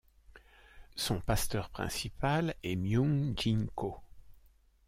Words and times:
Son 0.95 1.19
pasteur 1.21 1.69
principal 1.69 2.55
est 2.63 2.75
Myung 2.75 3.35
Jin 3.39 3.67
Ko. 3.75 3.99